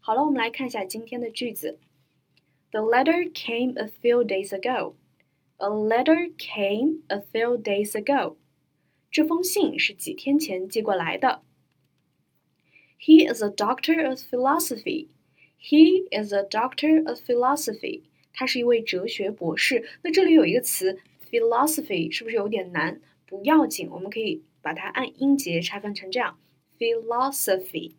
[0.00, 1.78] 好了，我们来看一下今天的句子。
[2.70, 4.94] The letter came a few days ago.
[5.58, 8.36] A letter came a few days ago.
[9.10, 11.42] 这封信是几天前寄过来的。
[12.98, 15.08] He is a doctor of philosophy.
[15.58, 18.02] He is a doctor of philosophy.
[18.32, 19.88] 他是一位哲学博士。
[20.02, 20.98] 那这里有一个词
[21.30, 23.00] philosophy，是不是有点难？
[23.26, 26.38] 不要紧，我们可以把它按音节拆分成这样：
[26.78, 27.92] philosophy。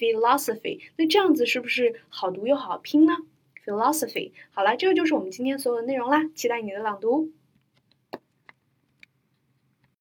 [0.00, 3.12] philosophy，那这样子是不是好读又好拼呢
[3.66, 7.30] ？philosophy，好了，这个就是我们今天所有的内容啦，期待你的朗读。